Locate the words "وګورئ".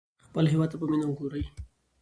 1.07-1.43